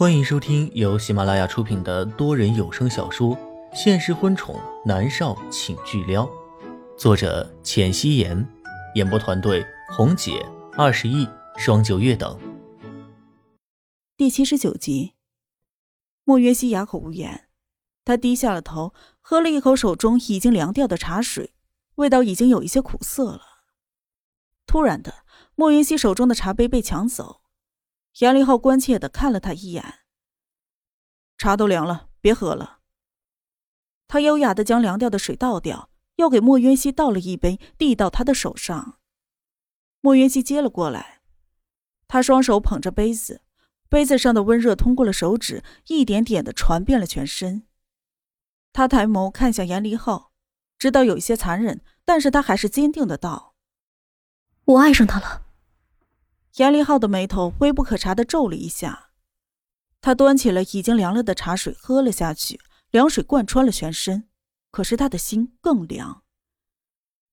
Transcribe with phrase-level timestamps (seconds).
[0.00, 3.36] 欢迎收听由喜马拉雅出品的多人有声小说
[3.74, 6.24] 《现实婚宠男少请巨撩》，
[6.96, 8.48] 作者：浅汐颜，
[8.94, 10.42] 演播团队：红姐、
[10.72, 11.28] 二十亿、
[11.58, 12.40] 双九月等。
[14.16, 15.12] 第七十九集，
[16.24, 17.48] 莫约西哑口无言，
[18.02, 21.52] 他低下了头，喝了一口手中已经凉掉的茶水，
[21.96, 23.42] 味道已经有一些苦涩了。
[24.66, 27.39] 突然的，莫云熙手中的茶杯被抢走。
[28.18, 30.00] 严立浩关切的看了他一眼。
[31.38, 32.80] 茶都凉了，别喝了。
[34.08, 38.98] 他优雅的将凉掉的水倒掉，又给莫渊熙倒了一杯，递到他的手上。
[40.00, 41.22] 莫渊熙接了过来，
[42.08, 43.42] 他双手捧着杯子，
[43.88, 47.66] 杯子上的温热通过了手指，一点点的传遍了全身。
[48.72, 50.32] 他抬眸看向严立浩，
[50.78, 53.54] 知道有一些残忍，但是他还是坚定的道
[54.64, 55.46] ：“我爱上他了。”
[56.56, 59.10] 严立浩的眉头微不可察的皱了一下，
[60.00, 62.60] 他端起了已经凉了的茶水喝了下去，
[62.90, 64.28] 凉水贯穿了全身，
[64.70, 66.24] 可是他的心更凉。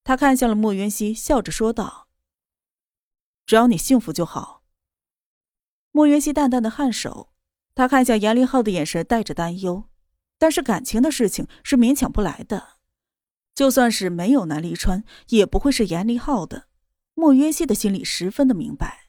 [0.03, 2.07] 他看向了莫云溪，笑着说道
[3.45, 4.63] ：“只要你幸福就好。”
[5.91, 7.33] 莫云溪淡淡的颔首，
[7.73, 9.89] 他看向严立浩的眼神带着担忧，
[10.37, 12.77] 但是感情的事情是勉强不来的，
[13.55, 16.67] 就算是没有南离川，也不会是严立浩的。
[17.15, 19.06] 莫云溪的心里十分的明白。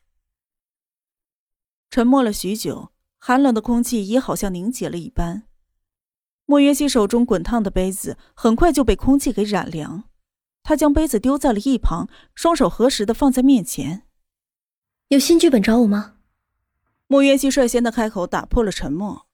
[1.91, 5.45] 沉默了许久，寒冷的空气也好像凝结了一般。
[6.45, 10.05] 莫约西手中滚烫的杯子很快就被空气给染凉，
[10.63, 14.05] 他将杯子丢在了一旁，双手合十的放在面前。
[15.09, 16.17] 有新剧本找我吗？
[17.07, 19.27] 莫约西率先的开口，打破了沉默。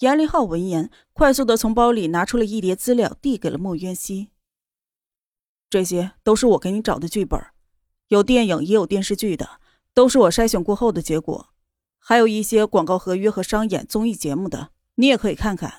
[0.00, 4.30] 严立浩闻言，快速的从包里拿出了一叠资料，递给了莫约西。
[5.70, 7.40] 这些都是我给你找的剧本，
[8.08, 9.60] 有电影也有电视剧的。
[9.94, 11.50] 都是我筛选过后的结果，
[11.98, 15.72] 还有一些广告合约和商演综艺节目的，你也可以看看。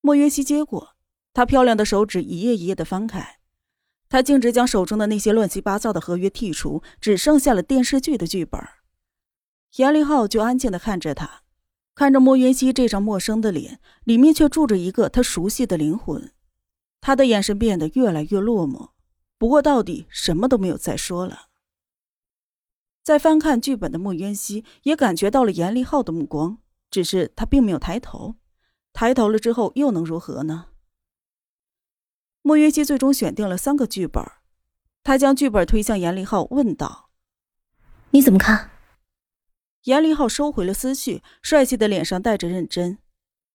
[0.00, 0.96] 莫云熙接过，
[1.34, 3.38] 他漂亮的手指一页一页的翻开，
[4.08, 8.58] 他径直将手中的那些乱七八糟的合约剔除，只剩下了电视剧的剧本。
[9.76, 11.42] 严立浩就安静的看着他，
[11.94, 16.32] 看着莫云熙这张陌生的脸，里面却住着一个他熟悉的灵魂。
[17.02, 18.90] 他的眼神变得越来越落寞，
[19.36, 21.49] 不过到底什么都没有再说了。
[23.02, 26.58] 在翻看剧本的莫渊熙也感觉到了严立浩的目光，
[26.90, 28.36] 只是他并没有抬头。
[28.92, 30.66] 抬头了之后又能如何呢？
[32.42, 34.24] 莫渊熙最终选定了三个剧本，
[35.02, 37.10] 他将剧本推向严立浩，问道
[38.10, 38.70] ：“你怎么看？”
[39.84, 42.98] 严立浩收回了思绪，帅气的脸上带着认真。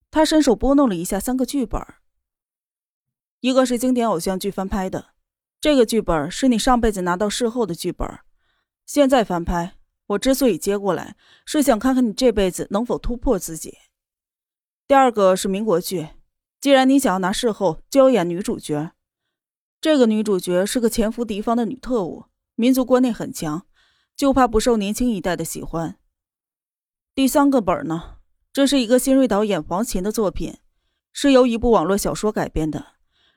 [0.10, 1.80] 他伸手拨弄了一下三个剧本，
[3.42, 5.14] 一个是经典偶像剧翻拍的，
[5.60, 8.08] 这个剧本是你上辈子拿到事后的剧本。
[8.86, 9.76] 现在翻拍，
[10.08, 11.16] 我之所以接过来，
[11.46, 13.78] 是想看看你这辈子能否突破自己。
[14.88, 16.10] 第二个是民国剧，
[16.62, 18.92] 既然你想要拿事后，就要演女主角。
[19.82, 22.26] 这个女主角是个潜伏敌方的女特务，
[22.56, 23.66] 民族观念很强，
[24.16, 25.98] 就怕不受年轻一代的喜欢。
[27.16, 28.18] 第三个本呢，
[28.54, 30.58] 这是一个新锐导演黄琴的作品，
[31.12, 32.94] 是由一部网络小说改编的，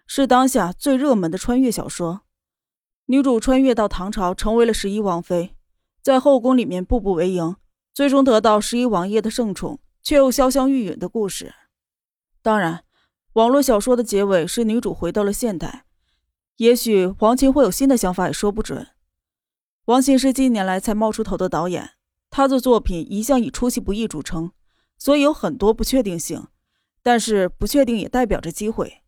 [0.07, 2.23] 是当下最热门的穿越小说。
[3.11, 5.57] 女主穿越到唐朝，成为了十一王妃，
[6.03, 7.57] 在后宫里面步步为营，
[7.95, 11.55] 最终得到十一王爷的圣宠，却又潇湘玉殒的故事。
[12.43, 12.85] 当然，
[13.33, 15.87] 网络小说的结尾是女主回到了现代，
[16.57, 18.89] 也许黄琴会有新的想法，也说不准。
[19.87, 21.93] 王琴是近年来才冒出头的导演，
[22.29, 24.53] 他的作品一向以出其不意著称，
[24.99, 26.47] 所以有很多不确定性。
[27.01, 29.03] 但是不确定也代表着机会。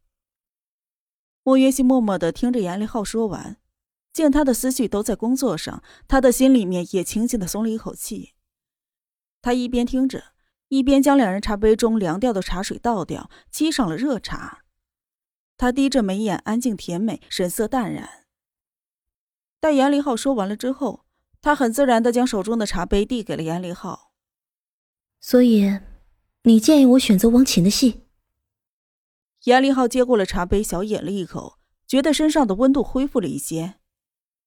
[1.42, 3.58] 莫约西默默地听着严立浩说完。
[4.12, 8.34] 见他的思绪都在工作上，他的心里面也轻轻的松了一口气。
[9.40, 10.32] 他一边听着，
[10.68, 14.64] 一边将两人茶杯中凉掉的茶水倒掉，沏上了热茶。
[15.56, 18.26] 他低着眉眼，安静甜美，神色淡然。
[19.60, 21.04] 待严立浩说完了之后，
[21.40, 24.12] 他很自然的将手中的茶杯递给了严立浩。
[25.20, 25.80] 所以，
[26.44, 28.06] 你建议我选择王琴的戏？
[29.44, 33.79] 严立浩接过了茶杯，小饮了一口，觉得身上的温度恢复了一些。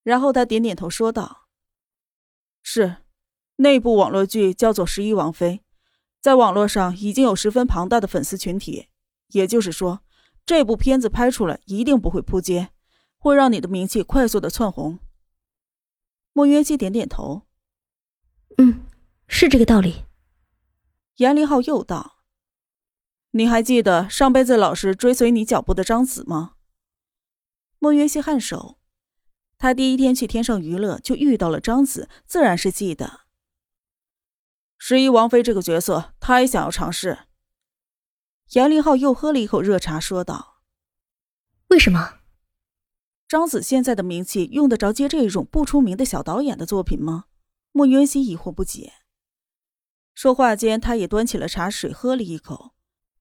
[0.04, 1.48] 然后他点点头说道
[2.62, 2.98] ：“是，
[3.56, 5.56] 那部网络剧叫做《十一王妃》，
[6.20, 8.88] 在网络上已经有十分庞大的粉丝群体。
[9.28, 10.04] 也就是说，
[10.46, 12.70] 这部片子拍出来一定不会扑街，
[13.16, 15.00] 会让你的名气快速的窜红。”
[16.34, 17.42] 莫渊熙点点头
[18.58, 18.84] ：“嗯，
[19.26, 20.04] 是这个道理。”
[21.16, 22.18] 严林浩又道
[23.32, 26.56] ：“你还记得上辈子老是追随你脚步的张子吗？”
[27.80, 28.78] 莫渊熙颔首。
[29.58, 33.20] 他第一天去天上娱乐就遇到了张子，自然是记得。
[34.76, 37.20] 十一王妃这个角色，他也想要尝试。
[38.50, 40.60] 严凌浩又喝了一口热茶，说道
[41.68, 42.20] ：“为什么？
[43.26, 47.24] 张子现在的名气用得着接这种不出名的小导演的作品吗？”
[47.72, 48.92] 莫云熙疑惑不解。
[50.14, 52.74] 说话间，他也端起了茶水，喝了一口，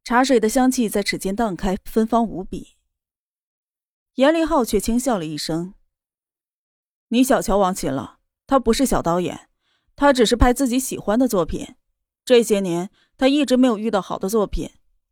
[0.03, 2.75] 茶水的香气在齿间荡开，芬芳无比。
[4.15, 5.73] 严凌浩却轻笑了一声
[7.13, 8.17] ：“你小瞧王琴了，
[8.47, 9.47] 他不是小导演。”
[9.95, 11.75] 他只是拍自己喜欢的作品，
[12.25, 14.71] 这些年他一直没有遇到好的作品，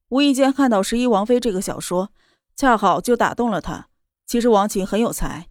[0.10, 2.12] 无意间看到《十一王妃》这个小说，
[2.56, 3.90] 恰好就打动了他。
[4.26, 5.50] 其实王琴很有才。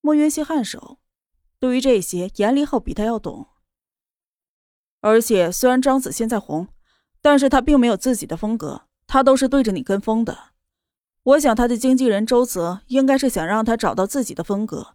[0.00, 0.98] 莫云熙颔首，
[1.58, 3.48] 对于这些，严立浩比他要懂。
[5.02, 6.68] 而且虽然张子现在红，
[7.20, 10.52] 但是他并没有自己的风格，他都是对着你跟风的。
[11.24, 14.94] 我想他的经纪人周泽应该是想让他找到自己的风格，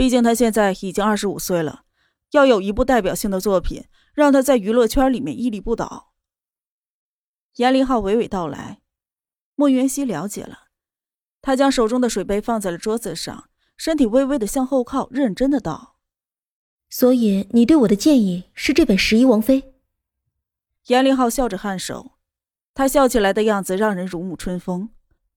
[0.00, 1.84] 毕竟他现在已经二十五岁了。
[2.30, 6.14] 要有一部代表性的作品，让他在娱乐圈里面屹立不倒。
[7.56, 8.80] 严凌浩娓娓道来，
[9.56, 10.68] 莫云熙了解了，
[11.42, 15.96] 他将手中的水杯放在了桌子上，身体微微的向后靠，认真的道
[16.88, 19.60] ：“所以你对我的建议是这本《十一王妃》。”
[20.88, 22.12] 严凌浩笑着颔首，
[22.72, 24.88] 他笑起来的样子让人如沐春风，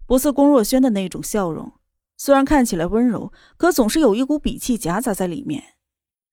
[0.06, 1.74] 不似龚若轩的那种笑容，
[2.15, 5.75] 虽然看起来温柔，可总是有一股鄙气夹杂在里面。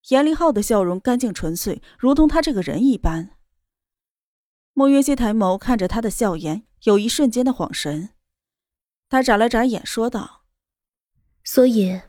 [0.09, 3.37] 严凌浩的笑容干净纯粹，如同他这个人一般。
[4.73, 8.11] 莫云熙抬眸看着他的笑颜，有一瞬间的恍神。
[9.09, 10.45] 他眨了眨眼，说道
[11.45, 12.01] ：“所以，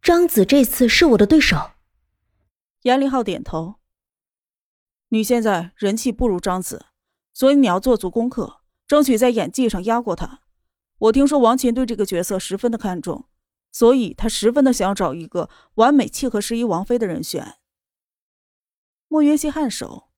[0.00, 1.72] 张子这次是我的对手。”
[2.82, 3.76] 严凌浩点头
[5.10, 6.86] ：“你现在人气不如张子，
[7.32, 10.40] 所以你要做足功课，争取在演技上压过他。
[10.98, 13.28] 我听说王琴对这个角色十分的看重。”
[13.70, 17.58] 所以他十分的想要找一个完美契合十一王妃的人选。
[19.08, 20.08] 莫云熙颔首，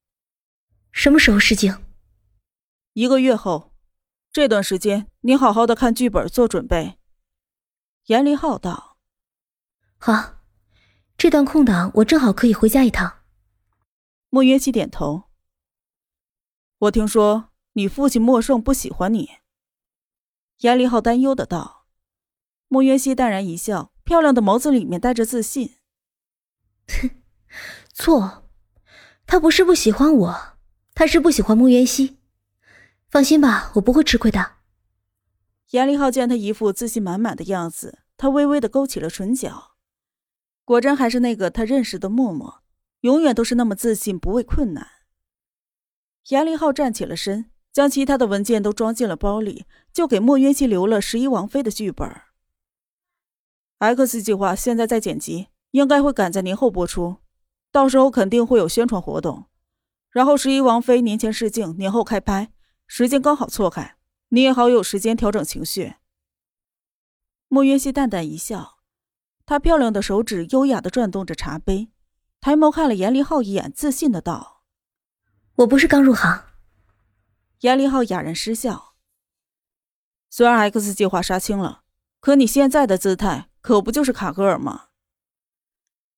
[0.92, 1.76] 什么时候试镜？
[2.92, 3.74] 一个月后。
[4.32, 7.00] 这段时间你好好的看剧本做准备。
[8.06, 8.96] 严凌浩道
[9.98, 10.36] ：“好，
[11.18, 13.24] 这段空档我正好可以回家一趟。”
[14.30, 15.24] 莫云熙点头。
[16.78, 19.30] 我听说你父亲莫胜不喜欢你。
[20.60, 21.86] 严凌浩担忧的道。
[22.68, 25.76] 莫渊熙淡然一笑，漂亮的眸子里面带着自信。
[26.86, 27.10] 哼，
[27.92, 28.48] 错，
[29.26, 30.56] 他不是不喜欢我，
[30.94, 32.18] 他是不喜欢莫渊熙。
[33.08, 34.56] 放心吧，我不会吃亏的。
[35.70, 39.76] 严凌浩见他一副自信满满的样子，他微微的勾起了唇角。
[40.64, 42.62] 果真还是那个他认识的默默，
[43.00, 44.86] 永远都是那么自信，不畏困难。
[46.28, 52.10] 严凌浩站起了身，将其他的文件都装进了包里，就给莫渊熙留了十一王妃的剧本。
[53.78, 57.16] X 计划现在在剪辑，应该会赶在年后播出，
[57.72, 59.46] 到时候肯定会有宣传活动。
[60.10, 62.52] 然后十一王妃年前试镜，年后开拍，
[62.86, 63.96] 时间刚好错开，
[64.30, 65.94] 你也好有时间调整情绪。
[67.48, 68.78] 莫云熙淡淡一笑，
[69.46, 71.90] 她漂亮的手指优雅的转动着茶杯，
[72.40, 74.64] 抬眸看了严凌浩一眼，自信的道
[75.56, 76.44] ：“我不是刚入行。”
[77.60, 78.94] 严凌浩哑然失笑，
[80.30, 81.82] 虽然 X 计划杀青了，
[82.18, 83.48] 可你现在的姿态。
[83.62, 84.84] 可不就是卡格尔吗？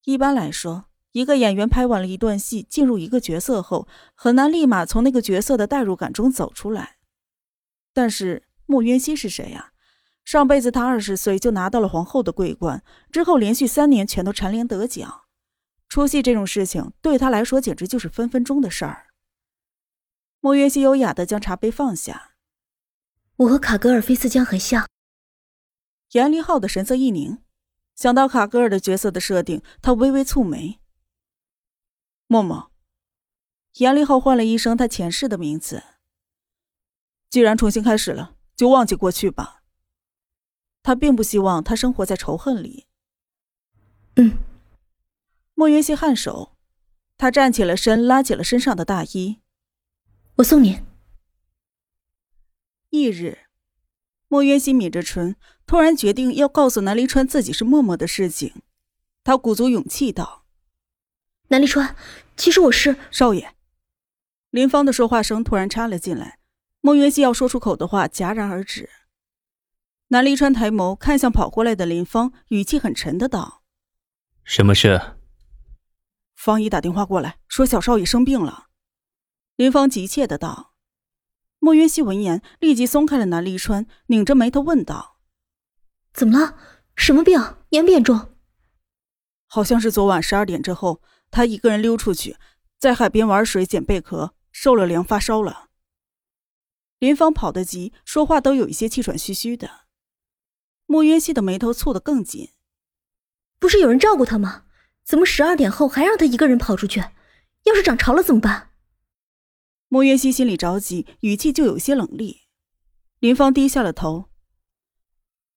[0.04, 6.98] 一般来说，一个演员拍完了一段戏，进入一个角色后，很难立马从那个角色的代入感中走出来。
[7.92, 9.72] 但是穆渊熙是谁呀？
[10.24, 15.22] 上辈子他二十岁就拿到了皇后的桂冠，之后连续三年全都蝉联得奖。
[15.88, 19.08] 出戏这种事情对他来说简直就是分分钟的事儿。
[20.44, 22.34] 莫渊熙优雅的将茶杯放下。
[23.36, 24.88] 我和卡格尔菲斯江很像。
[26.10, 27.38] 严凌浩的神色一凝，
[27.94, 30.80] 想到卡格尔的角色的设定，他微微蹙眉。
[32.26, 32.72] 默默，
[33.74, 35.84] 严凌浩唤了一声他前世的名字。
[37.30, 39.62] 既然重新开始了，就忘记过去吧。
[40.82, 42.88] 他并不希望他生活在仇恨里。
[44.16, 44.38] 嗯。
[45.54, 46.56] 莫云熙颔首，
[47.16, 49.38] 他站起了身，拉起了身上的大衣。
[50.36, 50.80] 我送你。
[52.90, 53.38] 翌日。
[54.28, 55.36] 莫渊熙抿着唇，
[55.66, 58.62] 突然决定要告诉南离川自己是默默的事情。
[59.22, 60.46] 他鼓足勇气道
[61.48, 61.94] ：“南离川，
[62.34, 63.54] 其实我是少爷。”
[64.48, 66.38] 林芳的说话声突然插了进来，
[66.80, 68.88] 莫渊熙要说出口的话戛然而止。
[70.08, 73.62] 南离川抬眸看向跑过来的林芳，语气很沉的道
[74.44, 75.18] ：“什么事？”
[76.34, 78.70] 方姨打电话过来，说小少爷生病了。
[79.62, 80.74] 林芳急切的道。
[81.60, 85.20] 莫云熙闻言，立即松开了南离川，拧着眉头问道
[86.12, 86.58] ：“怎么了？
[86.96, 87.40] 什么病？
[87.68, 88.34] 严不严重？”
[89.46, 91.00] 好像是昨晚十二点之后，
[91.30, 92.36] 他一个人溜出去，
[92.80, 95.68] 在海边玩水捡贝壳，受了凉发烧了。
[96.98, 99.82] 林芳跑得急，说话都有一些气喘吁吁的。
[100.86, 102.50] 莫云熙的眉头蹙得更紧。
[103.60, 104.64] 不是有人照顾他吗？
[105.04, 106.98] 怎么十二点后还让他一个人跑出去？
[107.62, 108.70] 要是涨潮了怎么办？
[109.92, 112.44] 莫渊熙心里着急，语气就有些冷厉。
[113.18, 114.30] 林芳低下了头。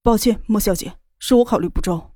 [0.02, 2.14] 抱歉，莫小姐，是我考虑不周。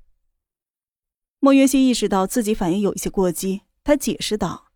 [1.39, 4.67] 莫渊熙意识到自己反应有一些过激，他解释道：“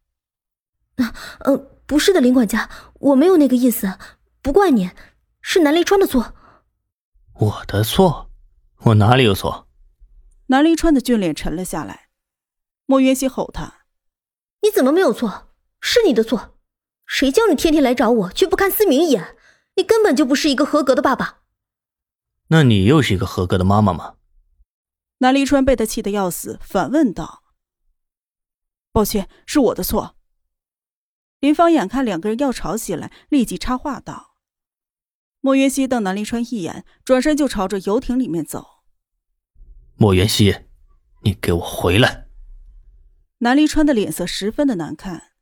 [0.97, 3.95] 啊，呃，不是的，林管家，我没有那个意思。”
[4.41, 4.89] 不怪你，
[5.39, 6.33] 是南离川的错。
[7.35, 8.31] 我的错？
[8.85, 9.67] 我哪里有错？
[10.47, 12.09] 南离川的俊脸沉了下来。
[12.87, 13.85] 莫渊熙吼他
[14.63, 15.53] ：“你怎么没有错？
[15.79, 16.54] 是你的错！
[17.05, 19.35] 谁叫你天天来找我，却不看思明一眼？
[19.75, 21.41] 你根本就不是一个合格的爸爸。
[22.47, 24.15] 那你又是一个合格的妈妈吗？”
[25.19, 27.43] 南离川被他气得要死，反问道
[28.91, 30.17] ：“抱歉，是我的错。”
[31.39, 34.35] 林芳眼看两个人要吵起来，立即插话道。
[35.39, 38.83] 莫元熙瞪南离川一眼，转身就朝着游艇里面走。
[39.95, 40.65] 莫元熙，
[41.21, 42.27] 你给我回来！
[43.39, 45.34] 南离川的脸色十分的难看，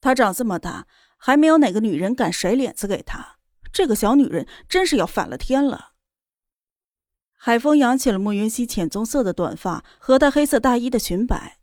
[0.00, 0.86] 他长这么大，
[1.16, 3.38] 还没有哪个女人敢甩脸子给他。
[3.72, 5.92] 这个小女人真是要反了天了。
[7.34, 11.58] 海风扬起了莫元熙浅棕色的短发和他黑色大衣的裙摆，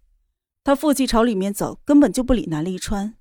[0.64, 3.16] 他负气朝里面走，根本就不理南离川。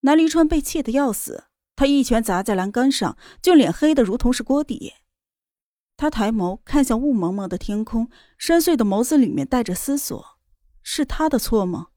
[0.00, 1.44] 南离川被气得要死。
[1.76, 4.92] 他一拳砸在栏杆上，俊脸黑的如同是锅底。
[5.96, 10.38] 他抬眸看向雾蒙蒙的天空，深邃的眸子里面带着思索：
[10.82, 11.88] 是他的错吗？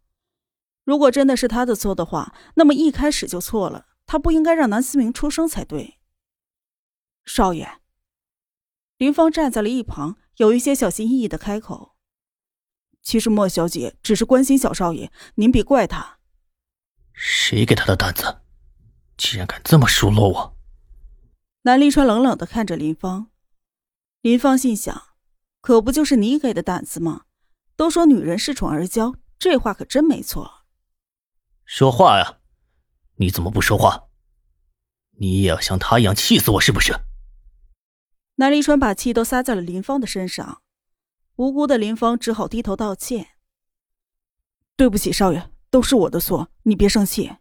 [0.84, 3.88] 如果真的是他的错的话，那么一开始就错了。
[4.06, 6.00] 他不应该让南思明出生才对。
[7.26, 7.80] 少爷，
[8.98, 11.96] 林芳站在了一旁，有一些小心翼翼的开口
[13.02, 16.20] ：“其实莫小姐只是关心小少爷，您别怪他。”
[17.14, 18.42] 谁给他的胆子？
[19.16, 20.58] 竟然敢这么数落我！
[21.62, 23.30] 南立川冷冷的看着林芳，
[24.20, 25.16] 林芳心想：
[25.62, 27.22] 可不就是你给的胆子吗？
[27.78, 30.63] 都说女人恃宠而骄，这话可真没错。
[31.66, 32.40] 说话呀！
[33.16, 34.10] 你怎么不说话？
[35.18, 36.94] 你也要像他一样气死我是不是？
[38.36, 40.64] 南离川把气都撒在了林芳的身上，
[41.36, 43.38] 无辜的林芳只好低头道歉
[44.76, 47.38] ：“对不起，少爷，都是我的错，你别生气。”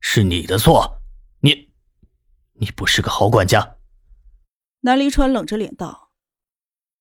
[0.00, 1.02] 是你的错，
[1.40, 1.72] 你，
[2.54, 3.78] 你不是个好管家。
[4.80, 6.12] 南离川冷着脸道。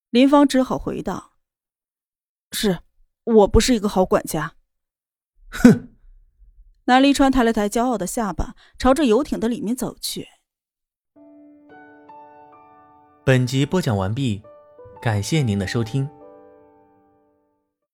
[0.10, 1.38] 林芳只好回道
[2.52, 2.82] ：“是
[3.24, 4.56] 我不是一个好管家。”
[5.50, 5.96] 哼。
[6.90, 10.28] 南离川抬了抬骄傲的下巴，朝着游艇的里面走去。
[13.24, 14.42] 本集播讲完毕，
[15.00, 16.10] 感谢您的收听。